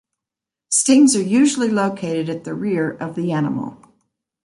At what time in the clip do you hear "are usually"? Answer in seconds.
1.15-1.69